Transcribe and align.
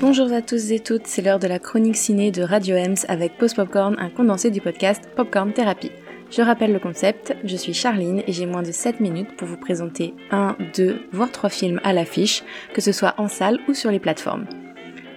Bonjour 0.00 0.32
à 0.32 0.42
tous 0.42 0.70
et 0.72 0.80
toutes, 0.80 1.06
c'est 1.06 1.22
l'heure 1.22 1.38
de 1.38 1.46
la 1.46 1.58
chronique 1.58 1.96
ciné 1.96 2.30
de 2.30 2.42
Radio 2.42 2.76
Ems 2.76 3.04
avec 3.08 3.38
Post 3.38 3.56
Popcorn, 3.56 3.96
un 3.98 4.10
condensé 4.10 4.50
du 4.50 4.60
podcast 4.60 5.02
Popcorn 5.16 5.52
Therapy. 5.52 5.90
Je 6.30 6.42
rappelle 6.42 6.72
le 6.72 6.78
concept, 6.78 7.36
je 7.44 7.56
suis 7.56 7.74
Charline 7.74 8.22
et 8.26 8.32
j'ai 8.32 8.46
moins 8.46 8.62
de 8.62 8.72
7 8.72 9.00
minutes 9.00 9.36
pour 9.36 9.48
vous 9.48 9.56
présenter 9.56 10.14
un, 10.30 10.56
deux, 10.74 11.00
voire 11.12 11.30
trois 11.30 11.50
films 11.50 11.80
à 11.84 11.92
l'affiche, 11.92 12.42
que 12.74 12.80
ce 12.80 12.92
soit 12.92 13.14
en 13.18 13.28
salle 13.28 13.58
ou 13.68 13.74
sur 13.74 13.90
les 13.90 14.00
plateformes. 14.00 14.46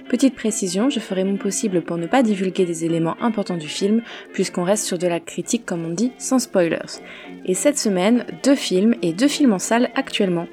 Petite 0.09 0.35
précision, 0.35 0.89
je 0.91 0.99
ferai 0.99 1.23
mon 1.23 1.37
possible 1.37 1.81
pour 1.81 1.97
ne 1.97 2.05
pas 2.05 2.21
divulguer 2.21 2.65
des 2.65 2.85
éléments 2.85 3.17
importants 3.21 3.57
du 3.57 3.67
film, 3.67 4.03
puisqu'on 4.33 4.63
reste 4.63 4.85
sur 4.85 4.99
de 4.99 5.07
la 5.07 5.19
critique 5.19 5.65
comme 5.65 5.83
on 5.83 5.93
dit, 5.93 6.11
sans 6.19 6.37
spoilers. 6.37 7.01
Et 7.45 7.55
cette 7.55 7.79
semaine, 7.79 8.25
deux 8.43 8.55
films 8.55 8.95
et 9.01 9.13
deux 9.13 9.27
films 9.27 9.53
en 9.53 9.59
salle 9.59 9.89
actuellement. 9.95 10.47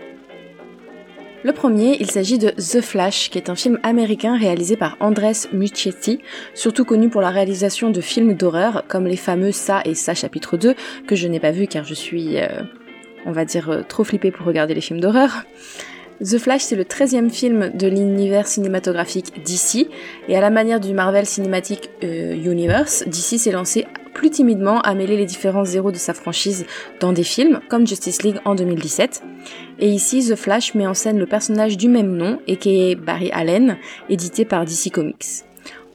Le 1.44 1.52
premier, 1.52 1.96
il 1.98 2.08
s'agit 2.08 2.38
de 2.38 2.50
The 2.50 2.80
Flash, 2.80 3.28
qui 3.28 3.36
est 3.36 3.50
un 3.50 3.56
film 3.56 3.80
américain 3.82 4.38
réalisé 4.38 4.76
par 4.76 4.96
Andres 5.00 5.48
Muschietti, 5.52 6.20
surtout 6.54 6.84
connu 6.84 7.08
pour 7.08 7.20
la 7.20 7.30
réalisation 7.30 7.90
de 7.90 8.00
films 8.00 8.34
d'horreur 8.34 8.84
comme 8.86 9.08
les 9.08 9.16
fameux 9.16 9.50
Ça 9.50 9.82
et 9.84 9.94
Ça 9.94 10.14
chapitre 10.14 10.56
2, 10.56 10.76
que 11.04 11.16
je 11.16 11.26
n'ai 11.26 11.40
pas 11.40 11.50
vu 11.50 11.66
car 11.66 11.82
je 11.82 11.94
suis, 11.94 12.40
euh, 12.40 12.62
on 13.26 13.32
va 13.32 13.44
dire, 13.44 13.70
euh, 13.70 13.82
trop 13.82 14.04
flippée 14.04 14.30
pour 14.30 14.46
regarder 14.46 14.72
les 14.72 14.80
films 14.80 15.00
d'horreur. 15.00 15.42
The 16.20 16.38
Flash, 16.38 16.62
c'est 16.62 16.76
le 16.76 16.84
13e 16.84 17.28
film 17.28 17.72
de 17.74 17.88
l'univers 17.88 18.46
cinématographique 18.46 19.42
DC, 19.44 19.88
et 20.28 20.36
à 20.36 20.40
la 20.40 20.50
manière 20.50 20.78
du 20.78 20.94
Marvel 20.94 21.26
Cinematic 21.26 21.90
euh, 22.04 22.34
Universe, 22.34 23.02
DC 23.08 23.40
s'est 23.40 23.50
lancé 23.50 23.84
plus 24.14 24.30
timidement 24.30 24.80
à 24.80 24.94
mêler 24.94 25.16
les 25.16 25.26
différents 25.26 25.64
zéros 25.64 25.92
de 25.92 25.96
sa 25.96 26.14
franchise 26.14 26.66
dans 27.00 27.12
des 27.12 27.22
films, 27.22 27.60
comme 27.68 27.86
Justice 27.86 28.22
League 28.22 28.40
en 28.44 28.54
2017. 28.54 29.22
Et 29.78 29.88
ici, 29.88 30.28
The 30.28 30.36
Flash 30.36 30.74
met 30.74 30.86
en 30.86 30.94
scène 30.94 31.18
le 31.18 31.26
personnage 31.26 31.76
du 31.76 31.88
même 31.88 32.16
nom, 32.16 32.38
et 32.46 32.94
Barry 32.96 33.30
Allen, 33.32 33.78
édité 34.08 34.44
par 34.44 34.64
DC 34.64 34.90
Comics. 34.92 35.44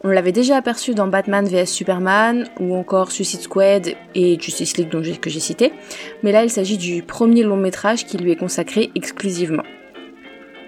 On 0.04 0.10
l'avait 0.10 0.32
déjà 0.32 0.58
aperçu 0.58 0.94
dans 0.94 1.08
Batman 1.08 1.48
vs 1.48 1.66
Superman 1.66 2.48
ou 2.60 2.76
encore 2.76 3.12
Suicide 3.12 3.42
Squad 3.42 3.95
et 4.14 4.40
Justice 4.40 4.78
League 4.78 4.90
dont 4.90 5.02
que 5.02 5.30
j'ai 5.30 5.40
cité, 5.40 5.73
mais 6.22 6.32
là 6.32 6.44
il 6.44 6.52
s'agit 6.52 6.78
du 6.78 7.02
premier 7.02 7.44
long 7.44 7.58
métrage 7.58 8.06
qui 8.06 8.18
lui 8.18 8.32
est 8.32 8.36
consacré 8.36 8.92
exclusivement. 8.94 9.64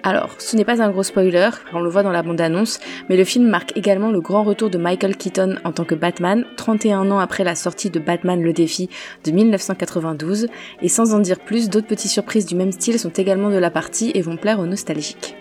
Alors, 0.02 0.34
ce 0.38 0.56
n'est 0.56 0.64
pas 0.64 0.82
un 0.82 0.90
gros 0.90 1.02
spoiler, 1.02 1.50
on 1.74 1.80
le 1.80 1.90
voit 1.90 2.02
dans 2.02 2.10
la 2.10 2.22
bande-annonce, 2.22 2.80
mais 3.08 3.16
le 3.18 3.24
film 3.24 3.46
marque 3.48 3.76
également 3.76 4.10
le 4.10 4.20
grand 4.20 4.44
retour 4.44 4.70
de 4.70 4.78
Michael 4.78 5.16
Keaton 5.16 5.56
en 5.62 5.72
tant 5.72 5.84
que 5.84 5.94
Batman, 5.94 6.46
31 6.56 7.10
ans 7.10 7.18
après 7.18 7.44
la 7.44 7.54
sortie 7.54 7.90
de 7.90 8.00
Batman 8.00 8.40
le 8.42 8.54
défi 8.54 8.88
de 9.24 9.30
1992, 9.30 10.46
et 10.80 10.88
sans 10.88 11.14
en 11.14 11.18
dire 11.18 11.38
plus, 11.38 11.68
d'autres 11.68 11.86
petites 11.86 12.10
surprises 12.10 12.46
du 12.46 12.54
même 12.54 12.72
style 12.72 12.98
sont 12.98 13.10
également 13.10 13.50
de 13.50 13.58
la 13.58 13.70
partie 13.70 14.10
et 14.14 14.22
vont 14.22 14.38
plaire 14.38 14.58
aux 14.58 14.66
nostalgiques. 14.66 15.36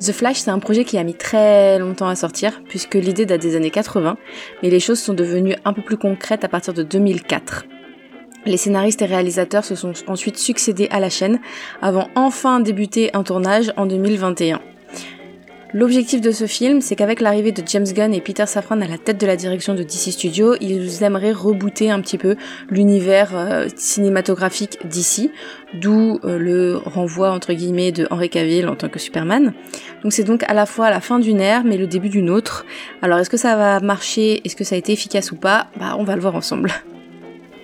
The 0.00 0.12
Flash, 0.12 0.36
c'est 0.36 0.50
un 0.50 0.58
projet 0.58 0.84
qui 0.84 0.98
a 0.98 1.02
mis 1.02 1.14
très 1.14 1.78
longtemps 1.78 2.08
à 2.08 2.14
sortir, 2.14 2.62
puisque 2.68 2.94
l'idée 2.94 3.24
date 3.24 3.40
des 3.40 3.56
années 3.56 3.70
80, 3.70 4.18
mais 4.62 4.70
les 4.70 4.80
choses 4.80 5.00
sont 5.00 5.14
devenues 5.14 5.56
un 5.64 5.72
peu 5.72 5.82
plus 5.82 5.96
concrètes 5.96 6.44
à 6.44 6.48
partir 6.48 6.74
de 6.74 6.82
2004. 6.82 7.64
Les 8.48 8.56
scénaristes 8.56 9.02
et 9.02 9.04
réalisateurs 9.04 9.62
se 9.62 9.74
sont 9.74 9.92
ensuite 10.06 10.38
succédés 10.38 10.88
à 10.90 11.00
la 11.00 11.10
chaîne 11.10 11.38
avant 11.82 12.08
enfin 12.14 12.60
débuter 12.60 13.10
un 13.14 13.22
tournage 13.22 13.74
en 13.76 13.84
2021. 13.84 14.58
L'objectif 15.74 16.22
de 16.22 16.30
ce 16.30 16.46
film, 16.46 16.80
c'est 16.80 16.96
qu'avec 16.96 17.20
l'arrivée 17.20 17.52
de 17.52 17.62
James 17.66 17.84
Gunn 17.84 18.14
et 18.14 18.22
Peter 18.22 18.46
Safran 18.46 18.80
à 18.80 18.88
la 18.88 18.96
tête 18.96 19.20
de 19.20 19.26
la 19.26 19.36
direction 19.36 19.74
de 19.74 19.82
DC 19.82 20.12
Studios, 20.12 20.54
ils 20.62 21.02
aimeraient 21.02 21.32
rebooter 21.32 21.90
un 21.90 22.00
petit 22.00 22.16
peu 22.16 22.36
l'univers 22.70 23.36
euh, 23.36 23.68
cinématographique 23.76 24.78
d'ici, 24.86 25.30
d'où 25.74 26.18
euh, 26.24 26.38
le 26.38 26.78
renvoi 26.78 27.30
entre 27.30 27.52
guillemets 27.52 27.92
de 27.92 28.08
Henry 28.10 28.30
Cavill 28.30 28.66
en 28.66 28.76
tant 28.76 28.88
que 28.88 28.98
Superman. 28.98 29.52
Donc 30.02 30.14
c'est 30.14 30.24
donc 30.24 30.42
à 30.48 30.54
la 30.54 30.64
fois 30.64 30.88
la 30.88 31.02
fin 31.02 31.18
d'une 31.18 31.42
ère 31.42 31.64
mais 31.64 31.76
le 31.76 31.86
début 31.86 32.08
d'une 32.08 32.30
autre. 32.30 32.64
Alors 33.02 33.18
est-ce 33.18 33.28
que 33.28 33.36
ça 33.36 33.54
va 33.56 33.80
marcher, 33.80 34.40
est-ce 34.46 34.56
que 34.56 34.64
ça 34.64 34.74
a 34.74 34.78
été 34.78 34.94
efficace 34.94 35.32
ou 35.32 35.36
pas? 35.36 35.66
Bah 35.78 35.96
on 35.98 36.04
va 36.04 36.14
le 36.14 36.22
voir 36.22 36.34
ensemble. 36.34 36.72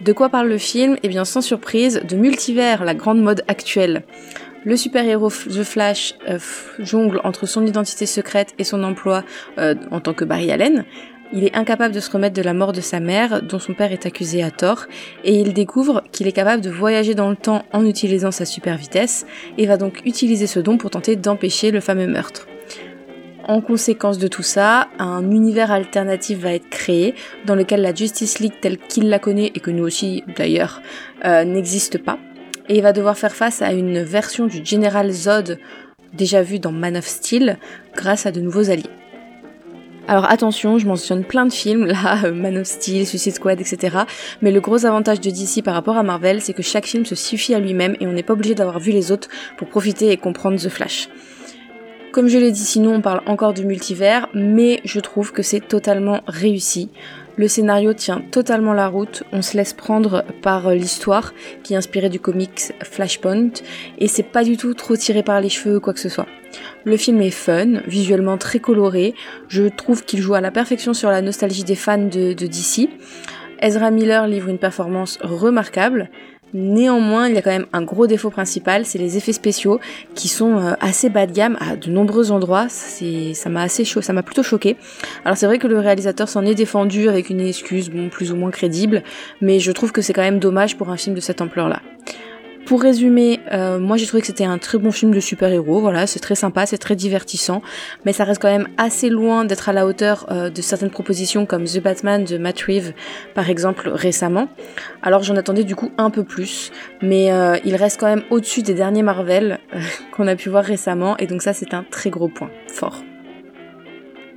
De 0.05 0.13
quoi 0.13 0.29
parle 0.29 0.49
le 0.49 0.59
film? 0.59 0.99
Eh 1.03 1.09
bien 1.09 1.25
sans 1.25 1.41
surprise, 1.41 2.03
de 2.07 2.15
multivers, 2.15 2.85
la 2.85 2.95
grande 2.95 3.23
mode 3.23 3.43
actuelle. 3.49 4.03
Le 4.63 4.77
super-héros 4.77 5.31
The 5.31 5.63
Flash 5.63 6.15
euh, 6.29 6.39
jongle 6.79 7.23
entre 7.25 7.47
son 7.47 7.65
identité 7.65 8.05
secrète 8.05 8.53
et 8.59 8.65
son 8.65 8.83
emploi 8.83 9.25
euh, 9.57 9.75
en 9.91 10.01
tant 10.01 10.13
que 10.13 10.27
Barry 10.27 10.53
Allen. 10.53 10.85
Il 11.33 11.45
est 11.45 11.57
incapable 11.57 11.95
de 11.95 12.01
se 12.01 12.11
remettre 12.11 12.37
de 12.37 12.43
la 12.43 12.53
mort 12.53 12.73
de 12.73 12.83
sa 12.83 13.01
mère, 13.01 13.41
dont 13.43 13.59
son 13.59 13.73
père 13.73 13.93
est 13.93 14.05
accusé 14.05 14.43
à 14.43 14.51
tort, 14.51 14.85
et 15.25 15.41
il 15.41 15.55
découvre 15.55 16.03
qu'il 16.13 16.29
est 16.29 16.33
capable 16.33 16.63
de 16.63 16.69
voyager 16.69 17.15
dans 17.15 17.31
le 17.31 17.37
temps 17.37 17.65
en 17.73 17.87
utilisant 17.87 18.31
sa 18.31 18.45
super 18.45 18.77
vitesse, 18.77 19.25
et 19.57 19.65
va 19.65 19.79
donc 19.79 20.03
utiliser 20.05 20.47
ce 20.47 20.61
don 20.61 20.77
pour 20.77 20.91
tenter 20.91 21.17
d'empêcher 21.17 21.71
le 21.71 21.81
fameux 21.81 22.07
meurtre. 22.07 22.47
En 23.47 23.61
conséquence 23.61 24.17
de 24.17 24.27
tout 24.27 24.43
ça, 24.43 24.89
un 24.99 25.31
univers 25.31 25.71
alternatif 25.71 26.39
va 26.39 26.55
être 26.55 26.71
créé 26.71 27.15
dans 27.45 27.55
lequel 27.55 27.83
la 27.83 27.95
Justice 27.95 28.39
League 28.39 28.55
telle 28.63 28.79
qu'il 28.79 29.11
la 29.11 29.19
connaît 29.19 29.53
et 29.55 29.61
que 29.61 29.71
nous 29.71 29.85
aussi 29.85 30.25
d'ailleurs 30.35 30.81
euh, 31.27 31.45
n'existe 31.45 31.99
pas. 31.99 32.19
Et 32.71 32.77
il 32.77 32.83
va 32.83 32.95
devoir 32.95 33.19
faire 33.19 33.35
face 33.35 33.61
à 33.61 33.73
une 33.73 34.03
version 34.03 34.47
du 34.47 34.65
General 34.65 35.11
Zod 35.11 35.59
déjà 36.15 36.41
vu 36.41 36.59
dans 36.59 36.73
Man 36.73 36.97
of 36.97 37.05
Steel 37.05 37.59
grâce 37.95 38.25
à 38.25 38.33
de 38.33 38.41
nouveaux 38.41 38.71
alliés. 38.71 38.89
Alors 40.09 40.31
attention, 40.31 40.79
je 40.79 40.87
mentionne 40.87 41.23
plein 41.23 41.45
de 41.45 41.53
films, 41.53 41.85
là, 41.87 42.31
Man 42.31 42.57
of 42.57 42.67
Steel, 42.67 43.07
Suicide 43.07 43.35
Squad, 43.35 43.61
etc. 43.61 43.99
Mais 44.41 44.53
le 44.53 44.61
gros 44.61 44.87
avantage 44.87 45.21
de 45.21 45.29
DC 45.29 45.63
par 45.63 45.75
rapport 45.75 45.99
à 45.99 46.03
Marvel, 46.03 46.41
c'est 46.41 46.55
que 46.55 46.63
chaque 46.63 46.87
film 46.87 47.05
se 47.05 47.15
suffit 47.15 47.55
à 47.55 47.59
lui-même 47.59 47.95
et 48.01 48.07
on 48.07 48.13
n'est 48.13 48.23
pas 48.23 48.33
obligé 48.33 48.55
d'avoir 48.55 48.79
vu 48.79 48.91
les 48.91 49.13
autres 49.13 49.29
pour 49.59 49.69
profiter 49.69 50.13
et 50.13 50.17
comprendre 50.17 50.59
The 50.59 50.71
Flash. 50.71 51.11
Comme 52.15 52.29
je 52.29 52.39
l'ai 52.39 52.53
dit, 52.53 52.65
sinon 52.65 52.95
on 52.95 53.01
parle 53.01 53.23
encore 53.27 53.55
du 53.55 53.65
multivers, 53.65 54.29
mais 54.35 54.81
je 54.85 55.01
trouve 55.01 55.33
que 55.33 55.43
c'est 55.43 55.59
totalement 55.59 56.21
réussi. 56.29 56.91
Le 57.37 57.49
scénario 57.49 57.93
tient 57.93 58.23
totalement 58.31 58.73
la 58.73 58.87
route, 58.87 59.25
on 59.33 59.43
se 59.43 59.57
laisse 59.57 59.73
prendre 59.73 60.25
par 60.41 60.71
l'histoire 60.71 61.35
qui 61.65 61.75
est 61.75 61.77
inspirée 61.77 62.11
du 62.11 62.21
comics 62.21 62.73
Flashpoint 62.85 63.51
et 63.99 64.07
c'est 64.07 64.23
pas 64.23 64.45
du 64.45 64.57
tout 64.57 64.75
trop 64.75 64.97
tiré 64.97 65.25
par 65.25 65.41
les 65.41 65.49
cheveux 65.49 65.79
ou 65.79 65.81
quoi 65.81 65.93
que 65.93 65.99
ce 65.99 66.09
soit. 66.09 66.29
Le 66.85 66.97
film 66.97 67.21
est 67.21 67.33
fun, 67.33 67.81
visuellement 67.89 68.39
très 68.39 68.61
coloré, 68.61 69.17
je 69.49 69.65
trouve 69.65 70.05
qu'il 70.05 70.21
joue 70.21 70.35
à 70.35 70.41
la 70.41 70.53
perfection 70.53 70.95
sur 70.95 71.11
la 71.11 71.21
nostalgie 71.21 71.65
des 71.65 71.75
fans 71.75 71.99
de, 71.99 72.33
de 72.33 72.47
DC. 72.47 72.91
Ezra 73.61 73.91
Miller 73.91 74.29
livre 74.29 74.51
une 74.51 74.59
performance 74.59 75.19
remarquable, 75.21 76.11
Néanmoins, 76.55 77.29
il 77.29 77.35
y 77.35 77.39
a 77.39 77.43
quand 77.43 77.51
même 77.51 77.67
un 77.73 77.83
gros 77.83 78.07
défaut 78.07 78.31
principal, 78.31 78.87
c'est 78.87 78.99
les 78.99 79.17
effets 79.17 79.33
spéciaux 79.33 79.81
qui 80.15 80.29
sont 80.29 80.57
euh, 80.59 80.75
assez 80.81 81.11
bas 81.11 81.27
de 81.27 81.33
gamme 81.33 81.59
à 81.61 81.75
de 81.75 81.91
nombreux 81.91 82.31
endroits. 82.31 82.69
Ça 82.69 83.51
m'a 83.51 83.63
assez 83.63 83.85
plutôt 84.25 84.45
choqué. 84.45 84.77
Alors 85.25 85.37
c'est 85.37 85.47
vrai 85.47 85.59
que 85.59 85.67
le 85.67 85.81
réalisateur 85.81 86.29
s'en 86.29 86.47
est 86.47 86.55
défendu 86.55 87.09
avec 87.09 87.29
une 87.29 87.41
excuse, 87.41 87.91
bon, 87.91 88.09
plus 88.09 88.31
ou 88.31 88.37
moins 88.37 88.53
crédible, 88.53 89.03
mais 89.41 89.59
je 89.59 89.73
trouve 89.73 89.91
que 89.91 90.01
c'est 90.01 90.13
quand 90.13 90.23
même 90.23 90.39
dommage 90.39 90.77
pour 90.77 90.91
un 90.91 90.97
film 90.97 91.17
de 91.17 91.21
cette 91.21 91.41
ampleur-là. 91.41 91.83
Pour 92.67 92.81
résumer, 92.81 93.41
euh, 93.53 93.79
moi 93.79 93.99
j'ai 93.99 94.07
trouvé 94.07 94.23
que 94.23 94.27
c'était 94.27 94.45
un 94.45 94.57
très 94.57 94.79
bon 94.79 94.91
film 94.91 95.13
de 95.13 95.21
super-héros, 95.21 95.81
voilà, 95.81 96.07
c'est 96.07 96.19
très 96.19 96.35
sympa, 96.35 96.65
c'est 96.65 96.79
très 96.79 96.97
divertissant, 96.97 97.61
mais 98.07 98.15
ça 98.15 98.25
reste 98.25 98.41
quand 98.41 98.51
même 98.51 98.69
assez 98.79 99.11
loin 99.11 99.45
d'être 99.45 99.69
à 99.69 99.75
la 99.75 99.87
hauteur 99.87 100.27
euh, 100.31 100.49
de 100.49 100.63
certaines 100.63 100.91
propositions 100.91 101.45
comme 101.45 101.65
The 101.65 101.81
Batman 101.83 102.25
de 102.25 102.39
Matt 102.39 102.63
Reeves 102.63 102.95
par 103.35 103.51
exemple 103.51 103.91
récemment. 103.91 104.49
Alors 105.03 105.23
j'en 105.23 105.37
attendais 105.37 105.65
du 105.65 105.77
coup 105.77 105.93
un 105.99 106.09
peu 106.09 106.25
plus, 106.25 106.73
mais 107.03 107.33
euh, 107.33 107.59
il 107.67 107.77
reste 107.77 108.01
quand 108.01 108.07
même 108.07 108.23
au-dessus 108.31 108.63
des 108.63 108.75
derniers 108.75 109.03
Marvel 109.03 109.59
qu'on 110.13 110.27
a 110.27 110.35
pu 110.35 110.49
voir 110.49 110.65
récemment, 110.65 111.19
et 111.19 111.27
donc 111.27 111.43
ça 111.43 111.53
c'est 111.53 111.75
un 111.75 111.85
très 111.85 112.09
gros 112.09 112.29
point 112.29 112.51
fort. 112.69 113.03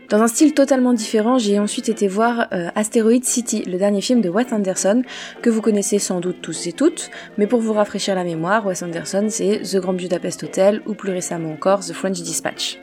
Dans 0.09 0.21
un 0.21 0.27
style 0.27 0.53
totalement 0.53 0.93
différent, 0.93 1.37
j'ai 1.37 1.59
ensuite 1.59 1.89
été 1.89 2.07
voir 2.07 2.47
euh, 2.53 2.69
Asteroid 2.75 3.23
City, 3.23 3.63
le 3.65 3.77
dernier 3.77 3.99
film 3.99 4.21
de 4.21 4.29
Wes 4.29 4.53
Anderson, 4.53 5.01
que 5.41 5.49
vous 5.49 5.61
connaissez 5.61 5.99
sans 5.99 6.21
doute 6.21 6.37
tous 6.41 6.67
et 6.67 6.71
toutes, 6.71 7.11
mais 7.37 7.45
pour 7.45 7.59
vous 7.59 7.73
rafraîchir 7.73 8.15
la 8.15 8.23
mémoire, 8.23 8.65
Wes 8.65 8.81
Anderson 8.83 9.25
c'est 9.29 9.63
The 9.63 9.75
Grand 9.77 9.91
Budapest 9.91 10.43
Hotel 10.43 10.81
ou 10.85 10.93
plus 10.93 11.11
récemment 11.11 11.51
encore 11.51 11.81
The 11.81 11.91
French 11.91 12.21
Dispatch. 12.21 12.79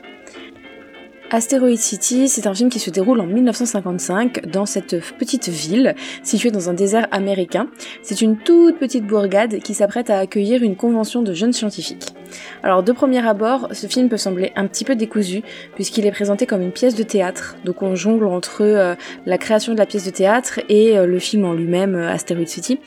Asteroid 1.31 1.77
City, 1.77 2.29
c'est 2.29 2.45
un 2.45 2.53
film 2.53 2.69
qui 2.69 2.77
se 2.77 2.91
déroule 2.91 3.19
en 3.19 3.25
1955 3.25 4.45
dans 4.45 4.67
cette 4.67 4.99
petite 5.17 5.49
ville 5.49 5.95
située 6.21 6.51
dans 6.51 6.69
un 6.69 6.73
désert 6.73 7.07
américain. 7.09 7.67
C'est 8.03 8.21
une 8.21 8.37
toute 8.37 8.77
petite 8.77 9.07
bourgade 9.07 9.57
qui 9.61 9.73
s'apprête 9.73 10.11
à 10.11 10.19
accueillir 10.19 10.61
une 10.61 10.75
convention 10.75 11.23
de 11.23 11.33
jeunes 11.33 11.53
scientifiques. 11.53 12.14
Alors 12.63 12.83
de 12.83 12.91
premier 12.91 13.25
abord, 13.27 13.69
ce 13.71 13.87
film 13.87 14.09
peut 14.09 14.17
sembler 14.17 14.51
un 14.55 14.67
petit 14.67 14.83
peu 14.83 14.95
décousu 14.95 15.43
puisqu'il 15.75 16.05
est 16.05 16.11
présenté 16.11 16.45
comme 16.45 16.61
une 16.61 16.71
pièce 16.71 16.95
de 16.95 17.03
théâtre. 17.03 17.55
Donc 17.63 17.81
on 17.81 17.95
jongle 17.95 18.25
entre 18.25 18.61
euh, 18.61 18.95
la 19.25 19.37
création 19.37 19.73
de 19.73 19.77
la 19.77 19.85
pièce 19.85 20.05
de 20.05 20.11
théâtre 20.11 20.59
et 20.69 20.97
euh, 20.97 21.05
le 21.05 21.19
film 21.19 21.45
en 21.45 21.53
lui-même, 21.53 21.95
euh, 21.95 22.09
Asteroid 22.09 22.45
City. 22.45 22.79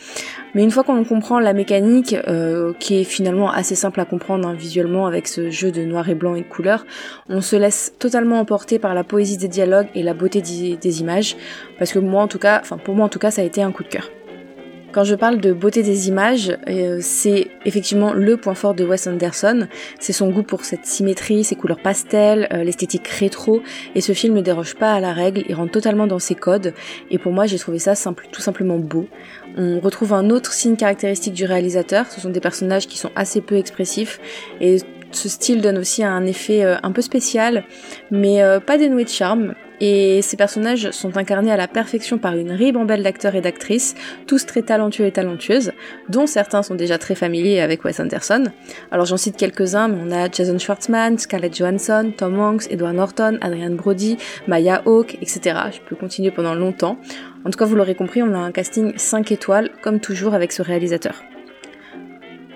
Mais 0.55 0.63
une 0.63 0.71
fois 0.71 0.83
qu'on 0.83 1.05
comprend 1.05 1.39
la 1.41 1.53
mécanique, 1.53 2.17
qui 2.81 3.01
est 3.01 3.05
finalement 3.05 3.51
assez 3.51 3.75
simple 3.75 4.01
à 4.01 4.07
comprendre 4.07 4.49
hein, 4.49 4.55
visuellement 4.55 5.07
avec 5.07 5.29
ce 5.29 5.51
jeu 5.51 5.71
de 5.71 5.83
noir 5.85 6.09
et 6.09 6.15
blanc 6.15 6.35
et 6.35 6.41
de 6.41 6.47
couleurs, 6.47 6.87
on 7.29 7.43
se 7.43 7.55
laisse 7.55 7.93
totalement 7.99 8.41
emporté 8.41 8.79
par 8.79 8.95
la 8.95 9.05
poésie 9.05 9.37
des 9.37 9.49
dialogues 9.49 9.89
et 9.95 10.03
la 10.03 10.15
beauté 10.15 10.41
des, 10.41 11.01
images, 11.01 11.37
parce 11.79 11.93
que 11.93 11.99
moi 11.99 12.23
en 12.23 12.29
tout 12.29 12.39
cas, 12.39 12.61
enfin 12.63 12.79
pour 12.79 12.95
moi 12.95 13.05
en 13.05 13.09
tout 13.11 13.19
cas, 13.19 13.31
ça 13.31 13.43
a 13.43 13.45
été 13.45 13.63
un 13.63 13.73
coup 13.73 13.85
de 13.85 13.89
cœur. 13.89 14.11
Quand 14.91 15.05
je 15.05 15.15
parle 15.15 15.39
de 15.39 15.53
beauté 15.53 15.83
des 15.83 16.09
images, 16.09 16.57
euh, 16.67 16.99
c'est 17.03 17.49
effectivement 17.67 18.15
le 18.15 18.39
point 18.39 18.55
fort 18.55 18.73
de 18.73 18.85
Wes 18.85 19.07
Anderson. 19.07 19.69
C'est 20.01 20.15
son 20.15 20.31
goût 20.31 20.43
pour 20.43 20.65
cette 20.65 20.87
symétrie, 20.87 21.45
ses 21.45 21.57
couleurs 21.57 21.81
pastel, 21.81 22.49
euh, 22.55 22.65
l'esthétique 22.65 23.07
rétro. 23.07 23.63
Et 23.95 24.01
ce 24.01 24.13
film 24.13 24.35
ne 24.35 24.41
déroge 24.41 24.77
pas 24.77 24.95
à 24.95 25.01
la 25.01 25.13
règle, 25.13 25.45
il 25.47 25.55
rentre 25.55 25.73
totalement 25.73 26.07
dans 26.07 26.19
ses 26.19 26.35
codes. 26.35 26.73
Et 27.11 27.19
pour 27.19 27.33
moi, 27.33 27.45
j'ai 27.47 27.59
trouvé 27.59 27.79
ça 27.79 27.93
tout 28.33 28.41
simplement 28.41 28.79
beau. 28.79 29.07
On 29.59 29.79
retrouve 29.79 30.15
un 30.15 30.31
autre 30.31 30.55
signe 30.55 30.77
caractéristique 30.77 31.35
du 31.35 31.45
réalisateur. 31.45 32.07
Ce 32.11 32.21
sont 32.21 32.31
des 32.31 32.41
personnages 32.41 32.87
qui 32.87 32.97
sont 32.97 33.11
assez 33.15 33.43
peu 33.43 33.57
expressifs. 33.57 34.21
Et 34.63 34.79
ce 35.11 35.29
style 35.29 35.61
donne 35.61 35.77
aussi 35.77 36.03
un 36.03 36.25
effet 36.25 36.65
euh, 36.65 36.77
un 36.83 36.93
peu 36.93 37.03
spécial, 37.03 37.65
mais 38.11 38.41
pas 38.67 38.79
dénoué 38.79 39.05
de 39.05 39.11
charme. 39.11 39.55
Et 39.81 40.23
ces 40.23 40.37
personnages 40.37 40.91
sont 40.91 41.17
incarnés 41.17 41.53
à 41.53 41.57
la 41.57 41.69
perfection 41.69 42.19
par 42.19 42.37
une 42.37 42.51
ribambelle 42.51 43.03
d'acteurs 43.03 43.35
et 43.35 43.41
d'actrices, 43.41 43.95
tous 44.27 44.45
très 44.45 44.63
talentueux 44.63 45.07
et 45.07 45.13
talentueuses, 45.13 45.73
dont 46.09 46.27
certains 46.27 46.63
sont 46.63 46.75
déjà 46.75 46.99
très 46.99 47.15
familiers 47.15 47.61
avec 47.61 47.85
Wes 47.85 48.01
Anderson. 48.01 48.45
Alors 48.91 49.07
j'en 49.07 49.17
cite 49.17 49.37
quelques-uns, 49.37 49.89
mais 49.89 49.99
on 50.05 50.11
a 50.11 50.31
Jason 50.31 50.59
Schwartzman, 50.59 51.19
Scarlett 51.19 51.57
Johansson, 51.57 52.13
Tom 52.17 52.39
Hanks, 52.39 52.71
Edward 52.71 52.95
Norton, 52.95 53.39
Adrian 53.41 53.71
Brody, 53.71 54.17
Maya 54.47 54.83
Hawke, 54.85 55.17
etc. 55.21 55.59
Je 55.73 55.81
peux 55.89 55.97
continuer 55.97 56.31
pendant 56.31 56.55
longtemps. 56.55 56.99
En 57.45 57.51
tout 57.51 57.59
cas, 57.59 57.65
vous 57.65 57.77
l'aurez 57.77 57.95
compris, 57.95 58.23
on 58.23 58.35
a 58.35 58.39
un 58.39 58.53
casting 58.53 58.93
5 58.97 59.31
étoiles, 59.33 59.71
comme 59.83 60.01
toujours 60.01 60.35
avec 60.35 60.53
ce 60.53 60.63
réalisateur. 60.63 61.23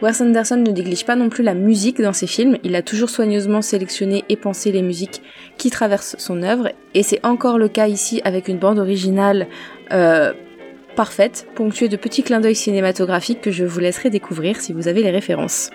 Wes 0.02 0.20
Anderson 0.20 0.56
ne 0.56 0.72
néglige 0.72 1.06
pas 1.06 1.14
non 1.14 1.28
plus 1.28 1.44
la 1.44 1.54
musique 1.54 2.02
dans 2.02 2.12
ses 2.12 2.26
films, 2.26 2.58
il 2.64 2.74
a 2.74 2.82
toujours 2.82 3.08
soigneusement 3.08 3.62
sélectionné 3.62 4.24
et 4.28 4.34
pensé 4.34 4.72
les 4.72 4.82
musiques 4.82 5.22
qui 5.58 5.70
traversent 5.70 6.16
son 6.18 6.42
œuvre, 6.42 6.72
et 6.92 7.04
c'est 7.04 7.24
encore 7.24 7.56
le 7.56 7.68
cas 7.68 7.86
ici 7.86 8.20
avec 8.24 8.48
une 8.48 8.58
bande 8.58 8.80
originale 8.80 9.46
euh, 9.92 10.32
parfaite, 10.96 11.46
ponctuée 11.54 11.88
de 11.88 11.96
petits 11.96 12.24
clins 12.24 12.40
d'œil 12.40 12.56
cinématographiques 12.56 13.40
que 13.40 13.52
je 13.52 13.64
vous 13.64 13.78
laisserai 13.78 14.10
découvrir 14.10 14.60
si 14.60 14.72
vous 14.72 14.88
avez 14.88 15.04
les 15.04 15.12
références. 15.12 15.70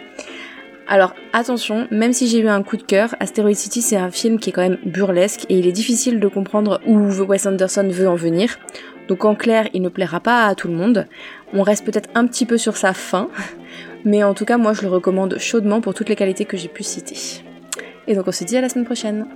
Alors 0.90 1.16
attention, 1.32 1.88
même 1.90 2.12
si 2.12 2.28
j'ai 2.28 2.40
eu 2.40 2.50
un 2.50 2.64
coup 2.64 2.76
de 2.76 2.84
cœur, 2.84 3.16
Asteroid 3.22 3.54
City 3.54 3.82
c'est 3.82 3.96
un 3.96 4.12
film 4.12 4.40
qui 4.40 4.50
est 4.50 4.54
quand 4.54 4.62
même 4.62 4.80
burlesque 4.86 5.46
et 5.48 5.58
il 5.58 5.68
est 5.68 5.74
difficile 5.74 6.20
de 6.20 6.28
comprendre 6.28 6.82
où 6.86 6.98
Wes 6.98 7.46
Anderson 7.46 7.88
veut 7.90 8.10
en 8.10 8.16
venir. 8.16 8.58
Donc 9.08 9.24
en 9.24 9.36
clair, 9.36 9.70
il 9.74 9.82
ne 9.82 9.90
plaira 9.90 10.20
pas 10.20 10.46
à 10.46 10.56
tout 10.56 10.68
le 10.68 10.74
monde. 10.74 11.08
On 11.54 11.62
reste 11.62 11.86
peut-être 11.86 12.10
un 12.14 12.28
petit 12.28 12.46
peu 12.46 12.58
sur 12.58 12.76
sa 12.76 12.94
fin, 12.94 13.30
mais 14.06 14.24
en 14.24 14.34
tout 14.34 14.46
cas, 14.46 14.58
moi 14.58 14.74
je 14.74 14.82
le 14.82 14.90
recommande 14.90 15.38
chaudement 15.38 15.82
pour 15.82 15.94
toutes 15.94 16.10
les 16.10 16.16
qualités 16.16 16.46
que 16.46 16.58
j'ai 16.58 16.68
pu 16.68 16.84
citer. 16.84 17.44
Et 18.08 18.16
donc 18.16 18.28
on 18.28 18.32
se 18.32 18.44
dit 18.44 18.58
à 18.58 18.62
la 18.62 18.70
semaine 18.70 18.86
prochaine. 18.86 19.28